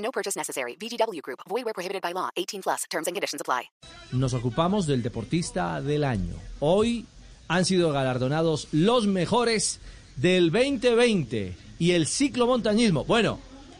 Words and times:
No 0.00 0.10
purchase 0.10 0.38
necessary. 0.38 0.76
VGW 0.76 1.20
Group. 1.22 1.40
Void 1.48 1.64
where 1.64 1.74
prohibited 1.74 2.02
by 2.02 2.12
law. 2.12 2.30
18 2.36 2.62
plus. 2.62 2.84
Terms 2.90 3.06
and 3.06 3.14
conditions 3.14 3.40
apply. 3.40 3.70
Nos 4.12 4.34
ocupamos 4.34 4.86
del 4.86 5.02
deportista 5.02 5.80
del 5.80 6.04
año. 6.04 6.34
Hoy 6.60 7.06
han 7.48 7.64
sido 7.64 7.92
galardonados 7.92 8.68
los 8.72 9.06
mejores 9.06 9.80
del 10.16 10.50
2020 10.50 11.56
y 11.78 11.90
el 11.92 12.06
ciclomontañismo. 12.06 13.04
Bueno, 13.04 13.38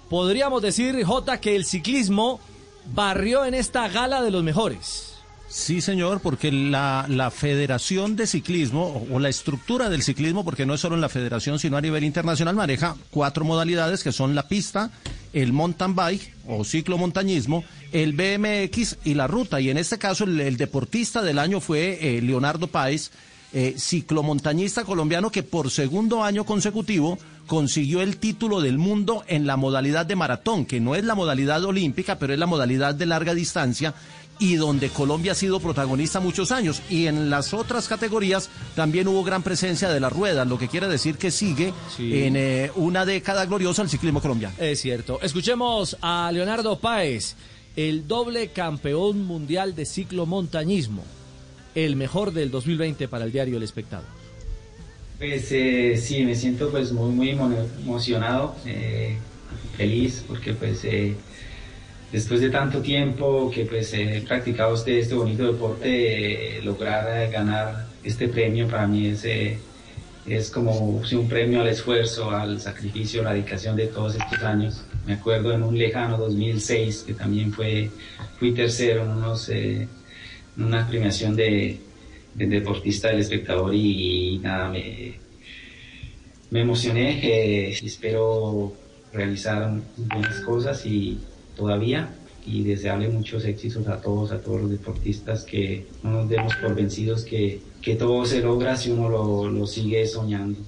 podríamos 0.09 0.63
decir, 0.63 1.05
J, 1.05 1.41
que 1.41 1.57
el 1.57 1.65
ciclismo 1.65 2.41
barrió 2.95 3.45
en 3.45 3.55
esta 3.55 3.89
gala 3.89 4.23
de 4.23 4.31
los 4.31 4.43
mejores. 4.43 5.07
Sí, 5.49 5.81
señor, 5.81 6.21
porque 6.21 6.53
la, 6.53 7.07
la 7.09 7.33
Federación 7.33 8.15
de 8.15 8.29
Ciclismo, 8.29 8.87
o, 8.87 9.17
o 9.17 9.19
la 9.19 9.29
estructura 9.29 9.89
del 9.89 10.03
ciclismo, 10.05 10.45
porque 10.45 10.65
no 10.65 10.75
es 10.75 10.81
solo 10.81 10.95
en 10.95 11.01
la 11.01 11.09
Federación, 11.09 11.59
sino 11.59 11.77
a 11.77 11.81
nivel 11.81 12.05
internacional, 12.05 12.55
maneja 12.55 12.95
cuatro 13.11 13.45
modalidades 13.45 14.05
que 14.05 14.13
son 14.13 14.37
la 14.37 14.47
pista, 14.47 14.93
el 15.33 15.53
mountain 15.53 15.95
bike 15.95 16.35
o 16.47 16.65
ciclomontañismo, 16.65 17.65
el 17.93 18.13
BMX 18.13 18.99
y 19.05 19.15
la 19.15 19.27
ruta. 19.27 19.61
Y 19.61 19.71
en 19.71 19.79
este 19.79 19.99
caso, 19.99 20.25
el, 20.25 20.57
deportista 20.57 21.23
del 21.23 21.39
año 21.39 21.61
fue 21.61 21.99
eh, 22.01 22.23
Leonardo 22.23 22.67
Páez, 22.67 23.11
eh, 23.53 23.75
ciclomontañista 23.77 24.85
colombiano 24.85 25.31
que 25.31 25.43
por 25.43 25.71
segundo 25.71 26.23
año 26.23 26.45
consecutivo 26.45 27.19
consiguió 27.49 28.01
el 28.01 28.17
título 28.19 28.61
del 28.61 28.79
mundo 28.79 29.25
en 29.27 29.45
la 29.45 29.57
modalidad 29.57 30.07
de 30.07 30.15
maratón, 30.15 30.67
que 30.67 30.79
no 30.79 30.95
es 30.95 31.05
la 31.05 31.17
modalidad 31.17 31.65
olímpica, 31.65 32.17
pero 32.17 32.33
es 32.33 32.39
la 32.39 32.47
modalidad 32.47 32.95
de 32.95 33.07
larga 33.07 33.35
distancia 33.35 33.93
y 34.41 34.57
donde 34.57 34.89
Colombia 34.89 35.33
ha 35.33 35.35
sido 35.37 35.61
protagonista 35.61 36.19
muchos 36.19 36.51
años. 36.51 36.83
Y 36.91 37.07
en 37.07 37.31
las 37.31 37.55
otras 37.55 37.87
categorías 37.87 38.49
también 38.75 39.07
hubo 39.07 39.23
gran 39.23 39.43
presencia 39.43 39.89
de 39.91 40.01
las 40.01 40.13
ruedas, 40.13 40.49
lo 40.49 40.59
que 40.59 40.67
quiere 40.67 40.89
decir 40.89 41.17
que 41.19 41.31
sigue 41.31 41.73
Sí. 41.97 42.23
en 42.25 42.35
eh, 42.37 42.71
una 42.75 43.05
década 43.07 43.45
gloriosa 43.47 43.83
el 43.83 43.91
ciclismo 43.91 44.21
colombiano. 44.21 44.55
Es 44.59 44.81
cierto. 44.81 45.21
Escuchemos 45.23 45.97
a 46.01 46.31
Leonardo 46.33 46.79
Páez, 46.79 47.37
el 47.77 48.09
doble 48.09 48.49
campeón 48.49 49.25
mundial 49.27 49.75
de 49.77 49.85
ciclomontañismo, 49.87 51.05
el 51.75 51.95
mejor 51.97 52.33
del 52.33 52.51
2020 52.51 53.07
para 53.09 53.27
el 53.27 53.33
diario 53.33 53.59
El 53.59 53.63
Espectador. 53.63 54.07
Pues 55.19 55.49
eh, 55.53 56.01
sí, 56.03 56.25
me 56.25 56.35
siento 56.35 56.71
pues 56.71 56.93
muy 56.93 57.11
muy 57.13 57.29
emo- 57.33 57.55
emocionado, 57.83 58.57
eh, 58.65 59.19
feliz 59.77 60.25
porque 60.27 60.55
pues 60.55 60.81
eh, 60.85 61.15
después 62.13 62.41
de 62.41 62.51
tanto 62.51 62.81
tiempo 62.81 63.51
que 63.51 63.65
pues 63.67 63.93
he 63.95 64.23
practicado 64.27 64.75
este, 64.75 65.01
este 65.01 65.15
bonito 65.15 65.45
deporte, 65.45 66.59
eh, 66.59 66.63
lograr 66.63 67.07
eh, 67.09 67.31
ganar 67.31 67.87
este 68.03 68.29
premio 68.29 68.67
para 68.69 68.87
mí 68.87 69.09
es, 69.09 69.25
eh, 69.25 69.59
es 70.27 70.51
como 70.51 71.03
un 71.13 71.29
premio 71.29 71.61
al 71.61 71.69
esfuerzo, 71.69 72.31
al 72.31 72.61
sacrificio, 72.61 73.21
a 73.21 73.25
la 73.25 73.33
dedicación 73.35 73.77
de 73.77 73.87
todos 73.87 74.17
estos 74.17 74.43
años. 74.43 74.85
Me 75.07 75.15
acuerdo 75.15 75.53
en 75.53 75.63
un 75.63 75.77
lejano 75.77 76.19
2006 76.19 77.05
que 77.07 77.15
también 77.15 77.53
fue, 77.53 77.91
fui 78.39 78.53
tercero 78.53 79.05
en, 79.49 79.89
una 80.57 80.87
premiación 80.87 81.37
de, 81.37 81.79
de 82.35 82.47
deportista 82.47 83.09
del 83.09 83.21
espectador 83.21 83.75
y, 83.75 84.39
nada, 84.43 84.69
me, 84.69 85.15
me 86.51 86.61
emocioné 86.63 87.73
y 87.81 87.87
espero 87.87 88.75
realizar 89.13 89.73
buenas 89.97 90.41
cosas 90.41 90.85
y 90.87 91.19
todavía 91.61 92.09
y 92.47 92.63
desearle 92.63 93.09
muchos 93.09 93.45
éxitos 93.45 93.87
a 93.87 94.01
todos, 94.01 94.33
a 94.33 94.41
todos 94.41 94.63
los 94.63 94.71
deportistas 94.71 95.45
que 95.45 95.87
no 96.03 96.11
nos 96.11 96.29
demos 96.29 96.57
por 96.57 96.75
vencidos, 96.75 97.23
que, 97.25 97.61
que 97.83 97.95
todo 97.97 98.25
se 98.25 98.41
logra 98.41 98.77
si 98.77 98.91
uno 98.91 99.09
lo, 99.09 99.51
lo 99.51 99.67
sigue 99.67 100.07
soñando. 100.07 100.59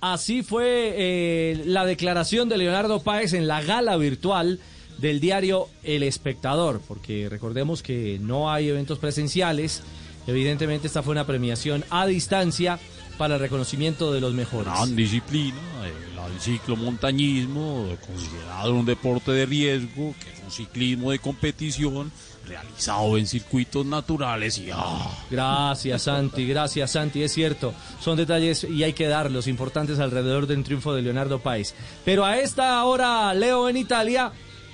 Así 0.00 0.42
fue 0.42 0.94
eh, 0.96 1.62
la 1.66 1.84
declaración 1.84 2.48
de 2.48 2.56
Leonardo 2.56 3.00
Páez 3.00 3.34
en 3.34 3.46
la 3.46 3.60
gala 3.60 3.96
virtual 3.96 4.58
del 4.98 5.20
diario 5.20 5.68
El 5.82 6.02
Espectador, 6.02 6.80
porque 6.86 7.28
recordemos 7.28 7.82
que 7.82 8.18
no 8.20 8.50
hay 8.50 8.68
eventos 8.68 8.98
presenciales. 8.98 9.82
Evidentemente 10.26 10.86
esta 10.86 11.02
fue 11.02 11.12
una 11.12 11.26
premiación 11.26 11.84
a 11.90 12.06
distancia 12.06 12.78
para 13.18 13.34
el 13.34 13.40
reconocimiento 13.40 14.12
de 14.12 14.20
los 14.22 14.32
mejores. 14.32 14.72
gran 14.72 14.96
disciplina, 14.96 15.58
el, 15.84 16.09
el 16.32 16.40
ciclomontañismo, 16.40 17.88
considerado 18.06 18.74
un 18.74 18.86
deporte 18.86 19.32
de 19.32 19.46
riesgo, 19.46 20.14
que 20.20 20.30
es 20.30 20.44
un 20.44 20.50
ciclismo 20.50 21.10
de 21.10 21.18
competición 21.18 22.12
realizado 22.46 23.16
en 23.16 23.26
circuitos 23.26 23.86
naturales 23.86 24.58
y 24.58 24.70
ah, 24.72 25.10
Gracias 25.30 26.02
Santi, 26.02 26.46
gracias 26.46 26.90
Santi, 26.90 27.22
es 27.22 27.32
cierto, 27.32 27.72
son 28.00 28.16
detalles 28.16 28.64
y 28.64 28.82
hay 28.82 28.92
que 28.92 29.06
darlos 29.06 29.46
importantes 29.46 29.98
alrededor 29.98 30.46
del 30.46 30.64
triunfo 30.64 30.94
de 30.94 31.02
Leonardo 31.02 31.38
Páez. 31.38 31.74
Pero 32.04 32.24
a 32.24 32.38
esta 32.38 32.82
hora 32.84 33.32
Leo 33.34 33.68
en 33.68 33.76
Italia 33.76 34.32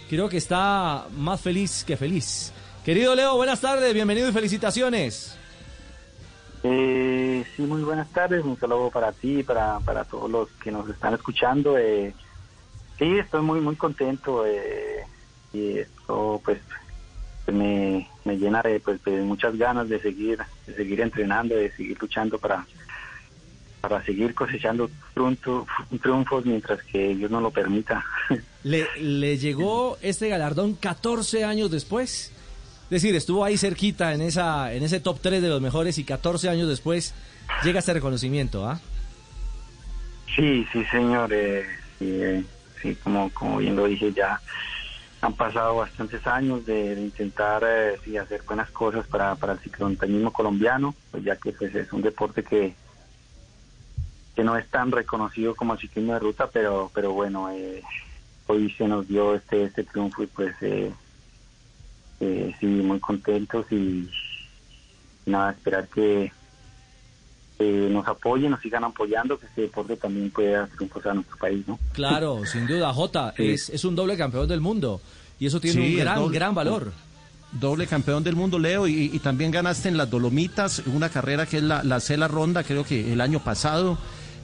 creo 0.08 0.28
que 0.28 0.38
está 0.38 1.06
más 1.16 1.40
feliz 1.40 1.84
que 1.84 1.96
feliz. 1.96 2.52
Querido 2.84 3.14
Leo, 3.14 3.36
buenas 3.36 3.60
tardes, 3.60 3.92
bienvenido 3.92 4.28
y 4.28 4.32
felicitaciones. 4.32 5.36
Eh, 6.62 6.95
sí, 7.56 7.62
muy 7.62 7.82
buenas 7.82 8.10
tardes. 8.12 8.44
Un 8.44 8.58
saludo 8.58 8.90
para 8.90 9.12
ti, 9.12 9.42
para, 9.42 9.80
para 9.80 10.04
todos 10.04 10.30
los 10.30 10.48
que 10.62 10.70
nos 10.70 10.88
están 10.88 11.14
escuchando. 11.14 11.76
Eh, 11.78 12.14
sí, 12.98 13.18
estoy 13.18 13.42
muy, 13.42 13.60
muy 13.60 13.76
contento. 13.76 14.44
Eh, 14.46 15.04
y 15.52 15.78
esto, 15.78 16.40
pues, 16.44 16.58
me, 17.46 18.08
me 18.24 18.36
llena 18.38 18.62
de, 18.62 18.80
pues, 18.80 19.02
de 19.04 19.22
muchas 19.22 19.56
ganas 19.56 19.88
de 19.88 20.00
seguir, 20.00 20.38
de 20.66 20.74
seguir 20.74 21.00
entrenando, 21.00 21.54
de 21.54 21.70
seguir 21.72 21.96
luchando 22.00 22.38
para, 22.38 22.66
para 23.80 24.02
seguir 24.04 24.34
cosechando 24.34 24.90
triunfo- 25.14 25.66
triunfos 26.02 26.44
mientras 26.44 26.82
que 26.84 27.14
Dios 27.14 27.30
nos 27.30 27.42
lo 27.42 27.50
permita. 27.50 28.04
Le, 28.64 28.84
le 29.00 29.36
llegó 29.38 29.96
este 30.02 30.28
galardón 30.28 30.74
14 30.74 31.44
años 31.44 31.70
después. 31.70 32.32
Decir, 32.90 33.16
estuvo 33.16 33.44
ahí 33.44 33.56
cerquita 33.56 34.14
en 34.14 34.20
esa 34.20 34.72
en 34.72 34.82
ese 34.84 35.00
top 35.00 35.18
3 35.20 35.42
de 35.42 35.48
los 35.48 35.60
mejores 35.60 35.98
y 35.98 36.04
14 36.04 36.48
años 36.48 36.68
después 36.68 37.14
llega 37.64 37.80
este 37.80 37.94
reconocimiento, 37.94 38.68
¿ah? 38.68 38.80
Sí, 40.34 40.66
sí, 40.72 40.84
señor. 40.84 41.32
eh, 41.32 41.64
sí, 41.98 42.18
eh, 42.22 42.44
sí, 42.80 42.94
como, 43.02 43.30
como 43.30 43.58
bien 43.58 43.74
lo 43.74 43.86
dije, 43.86 44.12
ya 44.12 44.40
han 45.20 45.32
pasado 45.32 45.76
bastantes 45.76 46.24
años 46.26 46.64
de, 46.66 46.94
de 46.94 47.00
intentar 47.00 47.64
eh, 47.66 47.98
sí, 48.04 48.16
hacer 48.16 48.42
buenas 48.46 48.70
cosas 48.70 49.06
para, 49.06 49.34
para 49.34 49.54
el 49.54 49.58
ciclomontañismo 49.58 50.32
colombiano, 50.32 50.94
pues 51.10 51.24
ya 51.24 51.36
que 51.36 51.52
pues, 51.52 51.74
es 51.74 51.92
un 51.92 52.02
deporte 52.02 52.42
que 52.44 52.74
que 54.36 54.44
no 54.44 54.54
es 54.58 54.68
tan 54.68 54.92
reconocido 54.92 55.54
como 55.54 55.72
el 55.72 55.80
ciclismo 55.80 56.12
de 56.12 56.18
ruta, 56.18 56.48
pero 56.52 56.90
pero 56.94 57.12
bueno, 57.12 57.48
hoy 58.46 58.70
se 58.76 58.86
nos 58.86 59.08
dio 59.08 59.34
este 59.34 59.64
este 59.64 59.82
triunfo 59.82 60.22
y 60.22 60.26
pues 60.26 60.54
eh, 62.20 62.54
sí, 62.60 62.66
muy 62.66 62.98
contentos 63.00 63.66
y 63.70 64.08
nada, 65.26 65.50
esperar 65.52 65.88
que 65.88 66.32
eh, 67.58 67.88
nos 67.90 68.06
apoyen, 68.06 68.50
nos 68.50 68.60
sigan 68.60 68.84
apoyando, 68.84 69.38
que 69.38 69.46
este 69.46 69.62
deporte 69.62 69.96
también 69.96 70.30
pueda 70.30 70.66
triunfar 70.66 71.08
a 71.08 71.14
nuestro 71.14 71.36
país, 71.38 71.66
¿no? 71.66 71.78
Claro, 71.92 72.44
sin 72.50 72.66
duda, 72.66 72.92
Jota, 72.92 73.32
Sí. 73.36 73.50
es, 73.50 73.70
es 73.70 73.84
un 73.84 73.94
doble 73.96 74.16
campeón 74.16 74.46
del 74.48 74.60
mundo 74.60 75.00
y 75.38 75.46
eso 75.46 75.60
tiene 75.60 75.82
Sí, 75.86 75.94
un 75.94 76.00
gran, 76.00 76.18
doble. 76.18 76.34
gran 76.38 76.54
valor. 76.54 76.92
Doble 77.52 77.86
campeón 77.86 78.22
del 78.24 78.36
mundo, 78.36 78.58
Leo, 78.58 78.86
y, 78.86 79.04
y 79.12 79.18
también 79.20 79.50
ganaste 79.50 79.88
en 79.88 79.96
las 79.96 80.10
Dolomitas, 80.10 80.82
una 80.86 81.08
carrera 81.08 81.46
que 81.46 81.58
es 81.58 81.62
la, 81.62 81.82
la 81.84 82.00
Cela 82.00 82.28
Ronda, 82.28 82.64
creo 82.64 82.84
que 82.84 83.12
el 83.12 83.20
año 83.20 83.38
pasado. 83.42 83.96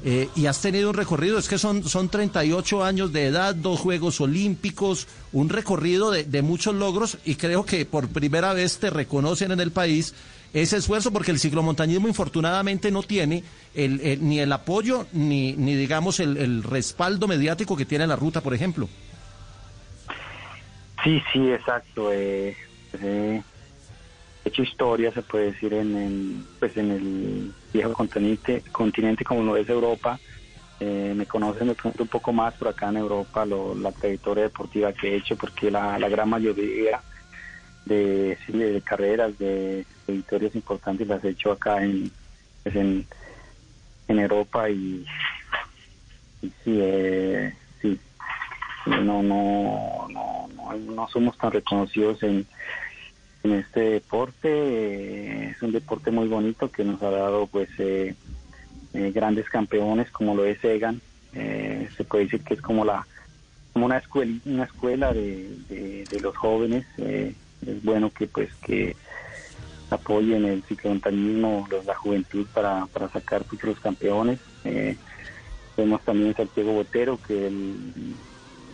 Eh, 0.04 0.28
y 0.34 0.46
has 0.46 0.60
tenido 0.60 0.90
un 0.90 0.96
recorrido, 0.96 1.38
es 1.38 1.48
que 1.48 1.58
son, 1.58 1.84
son 1.88 2.08
38 2.08 2.84
años 2.84 3.12
de 3.12 3.26
edad, 3.26 3.54
dos 3.54 3.80
Juegos 3.80 4.20
Olímpicos, 4.20 5.06
un 5.32 5.48
recorrido 5.48 6.10
de, 6.10 6.24
de 6.24 6.42
muchos 6.42 6.74
logros 6.74 7.18
y 7.24 7.36
creo 7.36 7.64
que 7.64 7.84
por 7.86 8.08
primera 8.08 8.52
vez 8.52 8.78
te 8.78 8.90
reconocen 8.90 9.52
en 9.52 9.60
el 9.60 9.70
país 9.70 10.14
ese 10.52 10.76
esfuerzo 10.76 11.12
porque 11.12 11.30
el 11.30 11.38
ciclomontañismo 11.38 12.08
infortunadamente 12.08 12.90
no 12.90 13.02
tiene 13.02 13.42
el, 13.74 14.00
el- 14.00 14.28
ni 14.28 14.38
el 14.40 14.52
apoyo 14.52 15.06
ni, 15.12 15.52
ni 15.54 15.74
digamos 15.76 16.20
el, 16.20 16.36
el 16.36 16.62
respaldo 16.62 17.26
mediático 17.28 17.76
que 17.76 17.86
tiene 17.86 18.06
la 18.06 18.16
ruta, 18.16 18.40
por 18.42 18.52
ejemplo. 18.54 18.88
Sí, 21.02 21.20
sí, 21.32 21.50
exacto. 21.50 22.12
Eh, 22.12 22.56
eh, 23.00 23.42
hecho 24.44 24.62
historia, 24.62 25.12
se 25.12 25.22
puede 25.22 25.52
decir, 25.52 25.72
en, 25.74 25.96
en, 25.96 26.48
pues 26.58 26.76
en 26.76 26.90
el 26.90 27.54
viejo 27.72 27.92
continente, 27.94 28.64
continente 28.72 29.24
como 29.24 29.42
lo 29.42 29.56
es 29.56 29.68
Europa, 29.68 30.20
eh, 30.80 31.12
me 31.14 31.26
conocen 31.26 31.68
de 31.68 31.74
pronto 31.76 32.02
un 32.02 32.08
poco 32.08 32.32
más 32.32 32.54
por 32.56 32.68
acá 32.68 32.88
en 32.88 32.96
Europa, 32.96 33.44
lo- 33.46 33.74
la 33.74 33.92
trayectoria 33.92 34.44
deportiva 34.44 34.92
que 34.92 35.08
he 35.08 35.16
hecho, 35.16 35.36
porque 35.36 35.70
la, 35.70 35.98
gran 36.08 36.28
mayoría 36.28 37.02
de, 37.84 38.38
carreras, 38.82 39.36
de, 39.38 39.86
de 40.06 40.14
importantes 40.54 41.06
las 41.06 41.22
he 41.24 41.30
hecho 41.30 41.52
acá 41.52 41.82
en, 41.82 42.10
pues, 42.62 42.74
en, 42.74 43.06
en 44.08 44.18
Europa 44.18 44.68
y, 44.68 45.06
y 46.40 46.48
sí, 46.64 46.78
eh, 46.82 47.54
sí, 47.80 48.00
no, 48.86 49.22
no, 49.22 50.08
no, 50.08 50.48
no, 50.48 50.74
no 50.74 51.08
somos 51.08 51.38
tan 51.38 51.52
reconocidos 51.52 52.20
en, 52.24 52.46
en 53.42 53.52
este 53.52 53.80
deporte. 53.80 54.48
eh, 54.48 55.50
es 55.50 55.62
un 55.62 55.72
deporte 55.72 56.10
muy 56.10 56.28
bonito 56.28 56.70
que 56.70 56.84
nos 56.84 57.02
ha 57.02 57.10
dado 57.10 57.46
pues 57.46 57.68
eh, 57.78 58.14
eh, 58.92 59.12
grandes 59.12 59.48
campeones 59.48 60.10
como 60.10 60.34
lo 60.34 60.44
es 60.44 60.62
Egan. 60.64 61.00
Eh, 61.34 61.88
se 61.96 62.04
puede 62.04 62.24
decir 62.24 62.42
que 62.42 62.54
es 62.54 62.60
como 62.60 62.84
la 62.84 63.06
como 63.72 63.86
una 63.86 63.98
escuela 63.98 64.32
una 64.44 64.64
escuela 64.64 65.12
de, 65.12 65.56
de- 65.68 66.20
los 66.20 66.36
jóvenes. 66.36 66.84
eh, 66.98 67.34
es 67.66 67.82
bueno 67.84 68.10
que 68.10 68.26
pues 68.26 68.50
que 68.66 68.96
apoyen 69.90 70.44
el 70.44 70.62
ciclomontañismo, 70.64 71.68
la 71.86 71.94
juventud 71.94 72.46
para, 72.52 72.86
para 72.86 73.10
sacar 73.12 73.44
futuros 73.44 73.78
campeones. 73.80 74.38
Vemos 75.76 76.02
también 76.04 76.34
Santiago 76.34 76.72
Botero 76.72 77.18
que 77.18 77.46
él, 77.46 78.16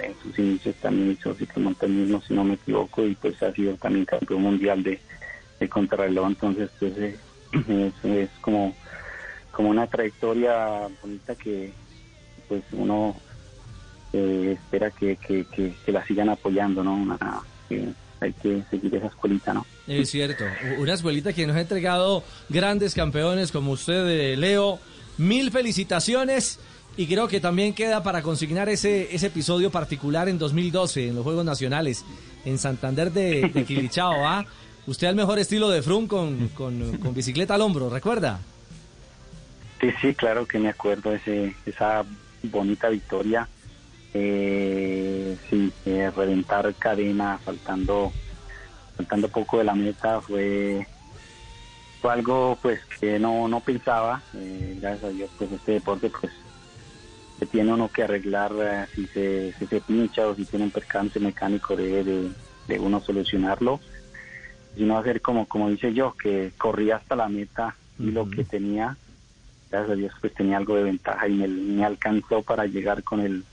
en 0.00 0.15
sus 0.23 0.39
inicios 0.39 0.75
también 0.77 1.12
hizo 1.12 1.35
ciclomontañismo 1.35 2.23
si 2.23 2.35
no 2.35 2.45
me 2.45 2.55
equivoco 2.55 3.06
y 3.06 3.15
pues 3.15 3.43
ha 3.43 3.53
sido 3.53 3.75
también 3.77 4.05
campeón 4.05 4.43
mundial 4.43 4.83
de, 4.83 5.00
de 5.61 5.69
contrarreloj. 5.69 6.29
Entonces 6.29 6.71
pues, 6.79 6.97
eh, 6.99 7.17
es, 8.05 8.31
como 8.41 8.75
como 9.53 9.71
una 9.71 9.89
trayectoria 9.89 10.89
bonita 11.03 11.35
que 11.35 11.73
pues 12.49 12.62
uno 12.73 13.17
eh, 14.12 14.56
espera 14.56 14.91
que, 14.91 15.17
que, 15.17 15.45
que, 15.45 15.93
la 15.93 16.06
sigan 16.06 16.29
apoyando 16.29 16.85
no 16.85 17.19
que 17.69 17.89
hay 18.21 18.33
que 18.35 18.62
seguir 18.71 18.95
esa 18.95 19.09
escuelita 19.09 19.53
no 19.53 19.67
Es 19.87 20.11
cierto, 20.11 20.45
una 20.79 20.95
escuelita 20.95 21.33
que 21.33 21.47
nos 21.47 21.56
ha 21.56 21.61
entregado 21.61 22.23
grandes 22.49 22.95
campeones 22.95 23.53
como 23.53 23.73
usted, 23.73 24.06
eh, 24.09 24.37
Leo. 24.37 24.79
Mil 25.19 25.50
felicitaciones 25.50 26.61
y 26.99 27.06
creo 27.06 27.29
que 27.29 27.39
también 27.39 27.75
queda 27.75 28.03
para 28.03 28.23
consignar 28.23 28.69
ese, 28.69 29.15
ese 29.15 29.29
episodio 29.29 29.71
particular 29.71 30.29
en 30.29 30.37
2012 30.37 31.09
en 31.09 31.15
los 31.15 31.23
Juegos 31.23 31.45
Nacionales 31.45 32.05
en 32.45 32.59
Santander 32.59 33.12
de, 33.12 33.49
de 33.55 33.65
Quilichao. 33.65 34.27
¿ah? 34.27 34.45
Usted 34.85 35.06
al 35.06 35.15
mejor 35.15 35.39
estilo 35.39 35.69
de 35.69 35.81
Frum 35.81 36.09
con, 36.09 36.49
con, 36.49 36.99
con 36.99 37.15
bicicleta 37.15 37.55
al 37.55 37.61
hombro, 37.61 37.89
¿recuerda? 37.89 38.41
Sí, 39.81 39.91
sí, 40.00 40.12
claro 40.12 40.45
que 40.45 40.59
me 40.59 40.71
acuerdo 40.71 41.15
ese, 41.15 41.55
esa 41.67 42.05
bonita 42.43 42.89
victoria. 42.89 43.49
Eh, 44.12 45.37
sí, 45.49 45.73
eh, 45.87 46.11
reventar 46.17 46.75
cadena 46.75 47.39
faltando 47.45 48.11
faltando 48.97 49.29
poco 49.29 49.59
de 49.59 49.65
la 49.65 49.75
meta 49.75 50.21
fue 50.21 50.85
fue 52.00 52.12
algo 52.12 52.59
pues 52.61 52.81
que 52.99 53.21
no 53.21 53.47
no 53.47 53.61
pensaba. 53.61 54.21
Eh, 54.35 54.79
gracias 54.81 55.05
a 55.05 55.09
Dios 55.11 55.31
pues 55.39 55.53
este 55.53 55.73
deporte 55.73 56.11
pues 56.11 56.33
se 57.38 57.46
tiene 57.46 57.73
uno 57.73 57.90
que 57.90 58.02
arreglar 58.02 58.52
eh, 58.61 58.87
si 58.94 59.06
se 59.06 59.55
si 59.58 59.67
se 59.67 59.81
pincha 59.81 60.26
o 60.26 60.35
si 60.35 60.44
tiene 60.44 60.64
un 60.67 60.70
percance 60.70 61.20
mecánico 61.20 61.76
debe 61.76 62.05
de, 62.05 62.31
de 62.67 62.79
uno 62.79 63.00
solucionarlo 63.00 63.81
y 64.76 64.85
no 64.85 64.99
hacer 64.99 65.20
como 65.20 65.46
como 65.46 65.70
dice 65.70 65.93
yo 65.93 66.14
que 66.14 66.52
corría 66.58 66.96
hasta 66.96 67.17
la 67.17 67.29
meta 67.29 67.76
y 67.99 68.11
lo 68.11 68.29
que 68.29 68.44
tenía 68.44 68.96
gracias 69.70 69.90
a 69.90 69.94
Dios 69.94 70.14
pues 70.20 70.35
tenía 70.35 70.56
algo 70.56 70.76
de 70.76 70.85
ventaja 70.85 71.29
y 71.29 71.35
me, 71.35 71.49
me 71.49 71.85
alcanzó 71.85 72.43
para 72.43 72.67
llegar 72.67 73.02
con 73.02 73.20
el 73.20 73.44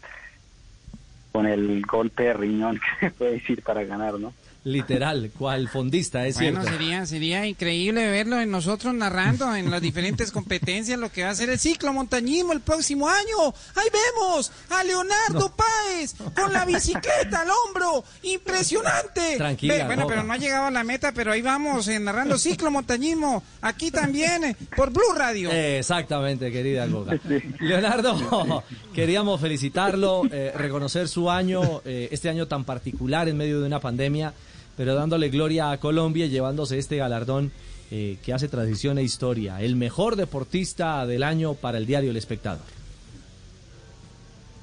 con 1.36 1.46
el 1.48 1.82
golpe 1.82 2.24
de 2.24 2.34
riñón 2.34 2.80
que 3.00 3.08
se 3.08 3.12
puede 3.12 3.34
decir 3.34 3.62
para 3.62 3.84
ganar, 3.84 4.18
¿no? 4.18 4.34
Literal, 4.66 5.32
cual 5.38 5.70
fondista, 5.70 6.26
es 6.26 6.36
Bueno, 6.38 6.62
cierto. 6.64 6.78
sería, 6.78 7.06
sería 7.06 7.46
increíble 7.46 8.10
verlo 8.10 8.40
en 8.42 8.50
nosotros 8.50 8.96
narrando 8.96 9.56
en 9.56 9.70
las 9.70 9.80
diferentes 9.80 10.32
competencias 10.32 10.98
lo 11.00 11.12
que 11.12 11.24
va 11.24 11.30
a 11.30 11.36
ser 11.36 11.52
el 11.52 11.60
ciclo 11.60 11.94
montañismo 11.94 12.52
el 12.52 12.62
próximo 12.62 13.08
año. 13.08 13.54
Ahí 13.76 13.88
vemos 13.94 14.52
a 14.72 14.84
Leonardo 14.84 15.54
Páez 15.56 16.16
con 16.36 16.52
la 16.52 16.66
bicicleta 16.66 17.42
al 17.42 17.50
hombro. 17.52 18.04
Impresionante. 18.24 19.38
Tranquila, 19.38 19.74
Ve- 19.76 19.86
bueno, 19.86 20.08
pero 20.08 20.24
no 20.24 20.34
ha 20.34 20.38
llegado 20.38 20.66
a 20.66 20.72
la 20.72 20.84
meta, 20.84 21.12
pero 21.12 21.32
ahí 21.32 21.42
vamos 21.44 21.88
eh, 21.88 22.00
narrando 22.00 22.38
ciclo 22.40 22.72
montañismo. 22.72 23.44
Aquí 23.62 23.92
también 23.92 24.44
eh, 24.46 24.56
por 24.76 24.92
Blue 24.92 25.14
Radio. 25.16 25.52
Exactamente, 25.52 26.52
querida 26.52 26.88
Goga. 26.88 27.20
Leonardo, 27.60 28.64
queríamos 28.96 29.40
felicitarlo, 29.42 30.24
eh, 30.32 30.52
reconocer 30.56 31.08
su 31.08 31.30
año, 31.30 31.82
eh, 31.86 32.10
este 32.12 32.30
año 32.30 32.48
tan 32.48 32.64
particular 32.64 33.30
en 33.30 33.38
medio 33.38 33.60
de 33.62 33.68
una 33.68 33.80
pandemia, 33.80 34.34
pero 34.78 34.96
dándole 34.96 35.30
gloria 35.30 35.72
a 35.72 35.78
Colombia 35.80 36.26
y 36.26 36.30
llevándose 36.30 36.78
este 36.78 36.98
galardón 36.98 37.52
eh, 37.92 38.18
que 38.24 38.34
hace 38.34 38.48
tradición 38.48 38.98
e 38.98 39.04
historia. 39.04 39.62
El 39.62 39.76
mejor 39.76 40.16
deportista 40.16 41.06
del 41.06 41.24
año 41.24 41.54
para 41.54 41.78
el 41.78 41.86
diario 41.86 42.12
El 42.12 42.18
Espectador. 42.18 42.64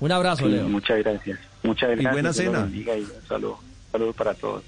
Un 0.00 0.10
abrazo, 0.12 0.44
Sí, 0.46 0.50
Leo. 0.50 0.68
muchas 0.68 0.98
gracias. 0.98 1.38
Muchas 1.62 1.90
gracias. 1.90 2.12
buena 2.12 2.32
Dios 2.32 2.44
lo 2.46 2.52
cena. 2.66 2.70
y 2.96 3.00
un 3.02 3.08
saludo, 3.28 3.58
saludo 3.92 4.12
para 4.12 4.34
todos. 4.34 4.62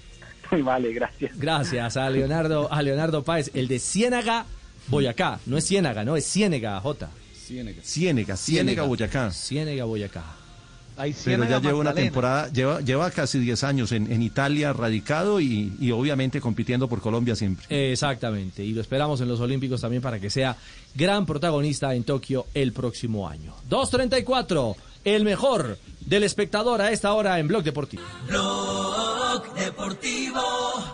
Vale, 0.51 0.93
gracias. 0.93 1.37
Gracias 1.37 1.97
a 1.97 2.09
Leonardo, 2.11 2.73
a 2.73 2.83
Leonardo 2.83 3.25
Páez, 3.25 3.51
el 3.55 3.67
de 3.67 3.81
Ciénaga, 3.81 4.47
Boyacá. 4.87 5.41
No 5.47 5.57
es 5.59 5.67
Ciénaga, 5.67 6.05
no, 6.05 6.15
es 6.17 6.25
Ciénega, 6.25 6.79
J. 6.81 7.09
Ciénega, 7.83 8.37
Ciénega, 8.37 8.85
Boyacá. 8.85 9.31
Ciénega, 9.33 9.85
Boyacá. 9.85 10.23
Pero 11.25 11.45
ya 11.45 11.61
lleva 11.61 11.79
una 11.79 11.95
temporada, 11.95 12.51
lleva, 12.51 12.81
lleva 12.81 13.11
casi 13.11 13.39
10 13.39 13.65
años 13.65 13.93
en, 13.93 14.11
en 14.13 14.23
Italia 14.23 14.73
radicado 14.73 15.41
y, 15.41 15.73
y 15.81 15.91
obviamente 15.91 16.41
compitiendo 16.41 16.89
por 16.89 17.01
Colombia 17.01 17.35
siempre. 17.35 17.93
Exactamente, 17.93 18.65
y 18.65 18.73
lo 18.73 18.81
esperamos 18.81 19.21
en 19.21 19.29
los 19.29 19.41
Olímpicos 19.41 19.81
también 19.81 20.03
para 20.03 20.21
que 20.21 20.31
sea 20.31 20.57
gran 20.95 21.27
protagonista 21.27 21.95
en 21.95 22.05
Tokio 22.05 22.47
el 22.55 22.73
próximo 22.73 23.29
año. 23.29 23.55
2.34, 23.69 24.77
el 25.05 25.25
mejor 25.25 25.79
del 26.01 26.23
espectador 26.23 26.81
a 26.81 26.93
esta 26.93 27.13
hora 27.13 27.39
en 27.39 27.49
Blog 27.49 27.65
Deportivo. 27.65 28.03
Blog 28.29 29.55
Deportivo 29.55 30.94